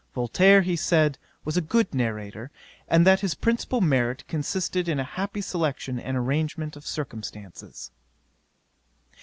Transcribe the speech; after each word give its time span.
Voltaire, 0.15 0.63
he 0.63 0.75
said, 0.75 1.19
was 1.45 1.57
a 1.57 1.61
good 1.61 1.93
narrator, 1.93 2.49
and 2.87 3.05
that 3.05 3.19
his 3.19 3.35
principal 3.35 3.81
merit 3.81 4.27
consisted 4.27 4.89
in 4.89 4.99
a 4.99 5.03
happy 5.03 5.41
selection 5.41 5.99
and 5.99 6.17
arrangement 6.17 6.75
of 6.75 6.87
circumstances. 6.87 7.91